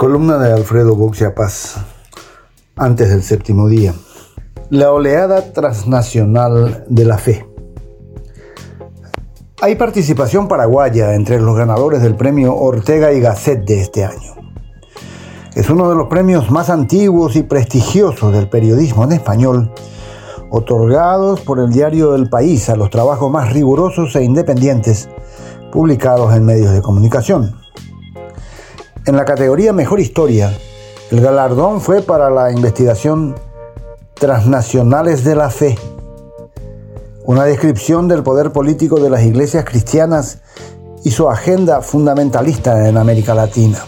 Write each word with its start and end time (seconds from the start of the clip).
Columna 0.00 0.38
de 0.38 0.50
Alfredo 0.50 0.96
Boxia 0.96 1.34
Paz, 1.34 1.76
antes 2.74 3.10
del 3.10 3.22
séptimo 3.22 3.68
día. 3.68 3.92
La 4.70 4.92
oleada 4.92 5.52
transnacional 5.52 6.86
de 6.88 7.04
la 7.04 7.18
fe. 7.18 7.46
Hay 9.60 9.74
participación 9.74 10.48
paraguaya 10.48 11.12
entre 11.12 11.38
los 11.38 11.54
ganadores 11.54 12.00
del 12.00 12.16
premio 12.16 12.56
Ortega 12.56 13.12
y 13.12 13.20
Gasset 13.20 13.66
de 13.66 13.82
este 13.82 14.06
año. 14.06 14.36
Es 15.54 15.68
uno 15.68 15.90
de 15.90 15.96
los 15.96 16.08
premios 16.08 16.50
más 16.50 16.70
antiguos 16.70 17.36
y 17.36 17.42
prestigiosos 17.42 18.32
del 18.32 18.48
periodismo 18.48 19.04
en 19.04 19.12
español, 19.12 19.70
otorgados 20.48 21.42
por 21.42 21.58
el 21.58 21.70
diario 21.70 22.14
El 22.14 22.30
País 22.30 22.70
a 22.70 22.76
los 22.76 22.88
trabajos 22.88 23.30
más 23.30 23.52
rigurosos 23.52 24.16
e 24.16 24.24
independientes 24.24 25.10
publicados 25.70 26.34
en 26.34 26.46
medios 26.46 26.72
de 26.72 26.80
comunicación. 26.80 27.59
En 29.06 29.16
la 29.16 29.24
categoría 29.24 29.72
Mejor 29.72 29.98
Historia, 29.98 30.52
el 31.10 31.22
galardón 31.22 31.80
fue 31.80 32.02
para 32.02 32.28
la 32.28 32.52
investigación 32.52 33.34
Transnacionales 34.12 35.24
de 35.24 35.34
la 35.34 35.48
Fe, 35.48 35.78
una 37.24 37.44
descripción 37.44 38.08
del 38.08 38.22
poder 38.22 38.52
político 38.52 39.00
de 39.00 39.08
las 39.08 39.22
iglesias 39.22 39.64
cristianas 39.64 40.40
y 41.02 41.12
su 41.12 41.30
agenda 41.30 41.80
fundamentalista 41.80 42.86
en 42.90 42.98
América 42.98 43.34
Latina. 43.34 43.78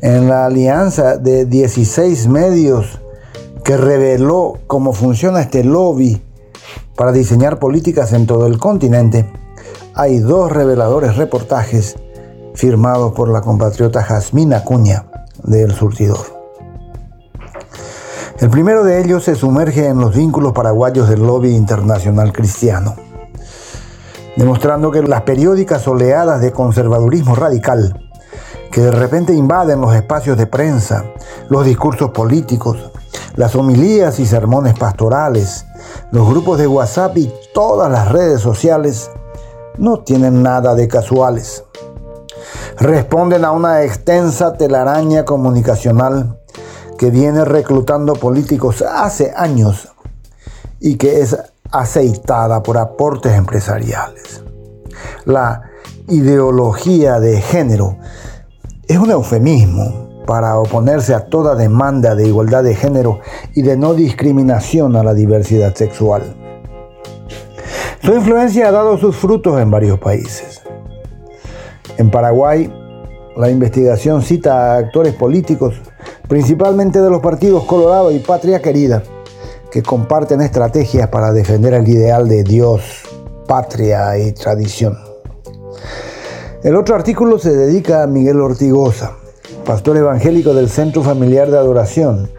En 0.00 0.28
la 0.28 0.46
alianza 0.46 1.16
de 1.16 1.44
16 1.44 2.26
medios 2.26 2.98
que 3.62 3.76
reveló 3.76 4.58
cómo 4.66 4.92
funciona 4.92 5.40
este 5.40 5.62
lobby 5.62 6.20
para 6.96 7.12
diseñar 7.12 7.60
políticas 7.60 8.12
en 8.12 8.26
todo 8.26 8.48
el 8.48 8.58
continente, 8.58 9.30
hay 9.94 10.18
dos 10.18 10.50
reveladores 10.50 11.16
reportajes 11.16 11.94
firmado 12.58 13.14
por 13.14 13.28
la 13.28 13.40
compatriota 13.40 14.02
Jazmín 14.02 14.52
Acuña 14.52 15.04
de 15.44 15.62
El 15.62 15.70
Surtidor. 15.70 16.18
El 18.40 18.50
primero 18.50 18.82
de 18.82 19.00
ellos 19.00 19.22
se 19.22 19.36
sumerge 19.36 19.86
en 19.86 20.00
los 20.00 20.16
vínculos 20.16 20.54
paraguayos 20.54 21.08
del 21.08 21.24
lobby 21.24 21.54
internacional 21.54 22.32
cristiano, 22.32 22.96
demostrando 24.36 24.90
que 24.90 25.02
las 25.02 25.22
periódicas 25.22 25.86
oleadas 25.86 26.40
de 26.40 26.50
conservadurismo 26.50 27.36
radical 27.36 28.10
que 28.72 28.80
de 28.80 28.90
repente 28.90 29.34
invaden 29.34 29.80
los 29.80 29.94
espacios 29.94 30.36
de 30.36 30.48
prensa, 30.48 31.04
los 31.48 31.64
discursos 31.64 32.10
políticos, 32.10 32.90
las 33.36 33.54
homilías 33.54 34.18
y 34.18 34.26
sermones 34.26 34.76
pastorales, 34.76 35.64
los 36.10 36.28
grupos 36.28 36.58
de 36.58 36.66
WhatsApp 36.66 37.16
y 37.18 37.32
todas 37.54 37.88
las 37.88 38.10
redes 38.10 38.40
sociales 38.40 39.12
no 39.76 40.00
tienen 40.00 40.42
nada 40.42 40.74
de 40.74 40.88
casuales 40.88 41.62
responden 42.80 43.44
a 43.44 43.52
una 43.52 43.82
extensa 43.82 44.52
telaraña 44.54 45.24
comunicacional 45.24 46.38
que 46.96 47.10
viene 47.10 47.44
reclutando 47.44 48.14
políticos 48.14 48.82
hace 48.82 49.32
años 49.36 49.88
y 50.80 50.96
que 50.96 51.20
es 51.20 51.36
aceitada 51.70 52.62
por 52.62 52.78
aportes 52.78 53.32
empresariales. 53.34 54.42
La 55.24 55.62
ideología 56.08 57.20
de 57.20 57.40
género 57.40 57.98
es 58.86 58.96
un 58.96 59.10
eufemismo 59.10 60.08
para 60.26 60.58
oponerse 60.58 61.14
a 61.14 61.26
toda 61.26 61.54
demanda 61.54 62.14
de 62.14 62.26
igualdad 62.26 62.62
de 62.62 62.74
género 62.74 63.20
y 63.54 63.62
de 63.62 63.76
no 63.76 63.94
discriminación 63.94 64.94
a 64.96 65.02
la 65.02 65.14
diversidad 65.14 65.74
sexual. 65.74 66.22
Su 68.02 68.14
influencia 68.14 68.68
ha 68.68 68.72
dado 68.72 68.98
sus 68.98 69.16
frutos 69.16 69.60
en 69.60 69.70
varios 69.70 69.98
países. 69.98 70.62
En 71.98 72.12
Paraguay, 72.12 72.72
la 73.36 73.50
investigación 73.50 74.22
cita 74.22 74.74
a 74.74 74.78
actores 74.78 75.14
políticos, 75.14 75.74
principalmente 76.28 77.02
de 77.02 77.10
los 77.10 77.20
partidos 77.20 77.64
Colorado 77.64 78.12
y 78.12 78.20
Patria 78.20 78.62
Querida, 78.62 79.02
que 79.68 79.82
comparten 79.82 80.40
estrategias 80.40 81.08
para 81.08 81.32
defender 81.32 81.74
el 81.74 81.88
ideal 81.88 82.28
de 82.28 82.44
Dios, 82.44 83.02
patria 83.48 84.16
y 84.16 84.30
tradición. 84.30 84.96
El 86.62 86.76
otro 86.76 86.94
artículo 86.94 87.40
se 87.40 87.52
dedica 87.52 88.04
a 88.04 88.06
Miguel 88.06 88.40
Ortigosa, 88.40 89.14
pastor 89.64 89.96
evangélico 89.96 90.54
del 90.54 90.68
Centro 90.68 91.02
Familiar 91.02 91.50
de 91.50 91.58
Adoración, 91.58 92.30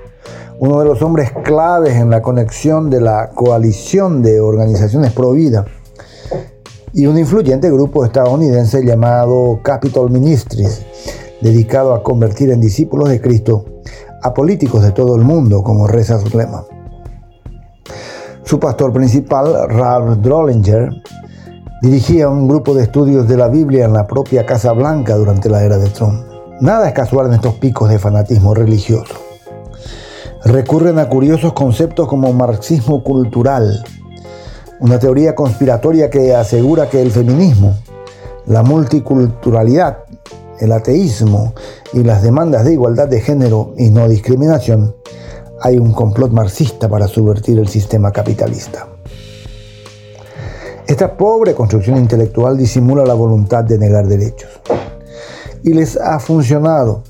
uno 0.57 0.79
de 0.79 0.85
los 0.85 1.01
hombres 1.01 1.33
claves 1.43 1.95
en 1.95 2.09
la 2.09 2.21
conexión 2.21 2.89
de 2.89 3.01
la 3.01 3.31
coalición 3.31 4.21
de 4.21 4.39
organizaciones 4.39 5.11
pro 5.11 5.33
vida 5.33 5.65
y 6.93 7.05
un 7.05 7.17
influyente 7.17 7.69
grupo 7.69 8.03
estadounidense 8.05 8.83
llamado 8.83 9.59
Capitol 9.63 10.09
Ministries, 10.09 10.85
dedicado 11.41 11.93
a 11.93 12.03
convertir 12.03 12.49
en 12.51 12.61
discípulos 12.61 13.09
de 13.09 13.21
Cristo 13.21 13.65
a 14.21 14.33
políticos 14.33 14.83
de 14.83 14.91
todo 14.91 15.15
el 15.15 15.23
mundo, 15.23 15.63
como 15.63 15.87
reza 15.87 16.19
su 16.19 16.37
lema. 16.37 16.63
Su 18.43 18.59
pastor 18.59 18.91
principal, 18.91 19.69
Ralph 19.69 20.17
Drollinger, 20.21 20.89
dirigía 21.81 22.27
un 22.27 22.47
grupo 22.47 22.73
de 22.73 22.83
estudios 22.83 23.27
de 23.27 23.37
la 23.37 23.47
Biblia 23.47 23.85
en 23.85 23.93
la 23.93 24.07
propia 24.07 24.45
Casa 24.45 24.73
Blanca 24.73 25.15
durante 25.15 25.49
la 25.49 25.63
era 25.63 25.77
de 25.77 25.89
Trump. 25.89 26.23
Nada 26.59 26.87
es 26.89 26.93
casual 26.93 27.27
en 27.27 27.33
estos 27.33 27.53
picos 27.55 27.89
de 27.89 27.99
fanatismo 27.99 28.53
religioso. 28.53 29.13
Recurren 30.43 30.99
a 30.99 31.07
curiosos 31.07 31.53
conceptos 31.53 32.07
como 32.07 32.33
marxismo 32.33 33.03
cultural, 33.03 33.83
una 34.79 34.99
teoría 34.99 35.35
conspiratoria 35.35 36.09
que 36.09 36.33
asegura 36.33 36.89
que 36.89 37.01
el 37.01 37.11
feminismo, 37.11 37.77
la 38.45 38.63
multiculturalidad, 38.63 39.99
el 40.59 40.71
ateísmo 40.71 41.53
y 41.93 42.03
las 42.03 42.23
demandas 42.23 42.65
de 42.65 42.73
igualdad 42.73 43.07
de 43.07 43.21
género 43.21 43.73
y 43.77 43.89
no 43.89 44.07
discriminación, 44.07 44.95
hay 45.61 45.77
un 45.77 45.91
complot 45.91 46.31
marxista 46.31 46.87
para 46.87 47.07
subvertir 47.07 47.59
el 47.59 47.67
sistema 47.67 48.11
capitalista. 48.11 48.87
Esta 50.87 51.15
pobre 51.15 51.53
construcción 51.53 51.97
intelectual 51.97 52.57
disimula 52.57 53.05
la 53.05 53.13
voluntad 53.13 53.63
de 53.63 53.77
negar 53.77 54.07
derechos. 54.07 54.49
Y 55.61 55.73
les 55.73 55.97
ha 55.97 56.19
funcionado 56.19 57.03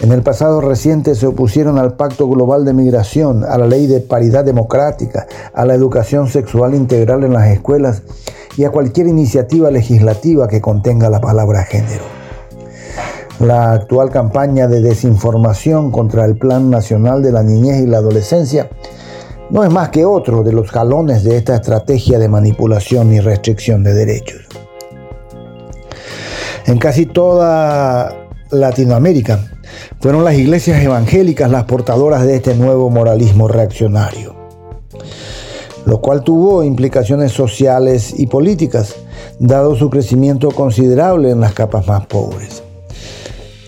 en 0.00 0.12
el 0.12 0.22
pasado 0.22 0.60
reciente 0.60 1.14
se 1.14 1.26
opusieron 1.26 1.78
al 1.78 1.94
Pacto 1.94 2.28
Global 2.28 2.64
de 2.64 2.72
Migración, 2.72 3.44
a 3.44 3.58
la 3.58 3.66
Ley 3.66 3.86
de 3.86 4.00
Paridad 4.00 4.44
Democrática, 4.44 5.26
a 5.54 5.64
la 5.64 5.74
educación 5.74 6.28
sexual 6.28 6.74
integral 6.74 7.24
en 7.24 7.32
las 7.32 7.48
escuelas 7.48 8.02
y 8.56 8.64
a 8.64 8.70
cualquier 8.70 9.06
iniciativa 9.06 9.70
legislativa 9.70 10.48
que 10.48 10.60
contenga 10.60 11.08
la 11.10 11.20
palabra 11.20 11.64
género. 11.64 12.04
La 13.40 13.72
actual 13.72 14.10
campaña 14.10 14.66
de 14.66 14.80
desinformación 14.80 15.90
contra 15.90 16.24
el 16.24 16.36
Plan 16.36 16.70
Nacional 16.70 17.22
de 17.22 17.32
la 17.32 17.42
Niñez 17.42 17.82
y 17.82 17.86
la 17.86 17.98
Adolescencia 17.98 18.70
no 19.50 19.64
es 19.64 19.70
más 19.70 19.90
que 19.90 20.04
otro 20.04 20.42
de 20.42 20.52
los 20.52 20.70
jalones 20.70 21.24
de 21.24 21.36
esta 21.36 21.56
estrategia 21.56 22.18
de 22.18 22.28
manipulación 22.28 23.12
y 23.12 23.20
restricción 23.20 23.84
de 23.84 23.94
derechos. 23.94 24.40
En 26.66 26.78
casi 26.78 27.06
toda 27.06 28.28
Latinoamérica, 28.50 29.51
fueron 30.00 30.24
las 30.24 30.34
iglesias 30.34 30.82
evangélicas 30.82 31.50
las 31.50 31.64
portadoras 31.64 32.26
de 32.26 32.36
este 32.36 32.54
nuevo 32.54 32.90
moralismo 32.90 33.48
reaccionario, 33.48 34.34
lo 35.86 36.00
cual 36.00 36.22
tuvo 36.22 36.62
implicaciones 36.62 37.32
sociales 37.32 38.14
y 38.16 38.26
políticas, 38.26 38.96
dado 39.38 39.74
su 39.76 39.90
crecimiento 39.90 40.50
considerable 40.50 41.30
en 41.30 41.40
las 41.40 41.52
capas 41.52 41.86
más 41.86 42.06
pobres. 42.06 42.62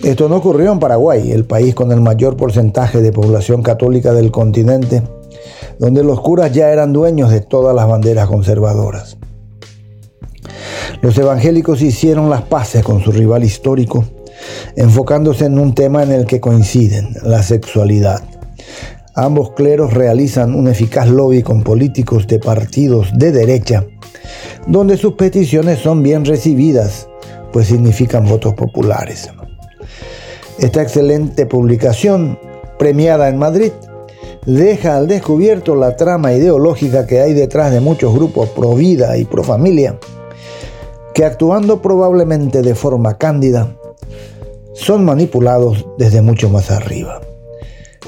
Esto 0.02 0.28
no 0.28 0.36
ocurrió 0.36 0.70
en 0.70 0.80
Paraguay, 0.80 1.32
el 1.32 1.46
país 1.46 1.74
con 1.74 1.90
el 1.90 2.00
mayor 2.00 2.36
porcentaje 2.36 3.00
de 3.00 3.10
población 3.10 3.62
católica 3.62 4.12
del 4.12 4.30
continente, 4.30 5.02
donde 5.78 6.04
los 6.04 6.20
curas 6.20 6.52
ya 6.52 6.70
eran 6.70 6.92
dueños 6.92 7.30
de 7.30 7.40
todas 7.40 7.74
las 7.74 7.88
banderas 7.88 8.28
conservadoras. 8.28 9.16
Los 11.00 11.16
evangélicos 11.18 11.82
hicieron 11.82 12.30
las 12.30 12.42
paces 12.42 12.84
con 12.84 13.00
su 13.00 13.12
rival 13.12 13.44
histórico 13.44 14.04
enfocándose 14.76 15.46
en 15.46 15.58
un 15.58 15.74
tema 15.74 16.02
en 16.02 16.12
el 16.12 16.26
que 16.26 16.40
coinciden, 16.40 17.14
la 17.22 17.42
sexualidad. 17.42 18.22
Ambos 19.14 19.52
cleros 19.52 19.94
realizan 19.94 20.54
un 20.54 20.66
eficaz 20.68 21.08
lobby 21.08 21.42
con 21.42 21.62
políticos 21.62 22.26
de 22.26 22.40
partidos 22.40 23.10
de 23.14 23.30
derecha, 23.30 23.86
donde 24.66 24.96
sus 24.96 25.14
peticiones 25.14 25.78
son 25.78 26.02
bien 26.02 26.24
recibidas, 26.24 27.08
pues 27.52 27.68
significan 27.68 28.26
votos 28.26 28.54
populares. 28.54 29.30
Esta 30.58 30.82
excelente 30.82 31.46
publicación, 31.46 32.38
premiada 32.78 33.28
en 33.28 33.38
Madrid, 33.38 33.72
deja 34.46 34.96
al 34.96 35.06
descubierto 35.06 35.74
la 35.76 35.96
trama 35.96 36.32
ideológica 36.32 37.06
que 37.06 37.20
hay 37.20 37.32
detrás 37.34 37.72
de 37.72 37.80
muchos 37.80 38.14
grupos 38.14 38.48
pro 38.50 38.74
vida 38.74 39.16
y 39.16 39.24
pro 39.24 39.44
familia, 39.44 39.98
que 41.14 41.24
actuando 41.24 41.80
probablemente 41.80 42.62
de 42.62 42.74
forma 42.74 43.16
cándida, 43.16 43.76
son 44.74 45.04
manipulados 45.04 45.86
desde 45.96 46.20
mucho 46.20 46.48
más 46.50 46.70
arriba. 46.70 47.20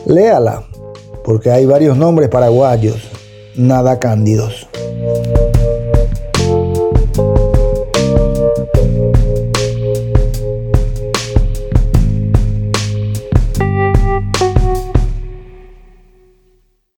Léala, 0.04 0.64
porque 1.24 1.50
hay 1.50 1.64
varios 1.66 1.96
nombres 1.96 2.28
paraguayos, 2.28 2.96
nada 3.56 3.98
cándidos. 3.98 4.68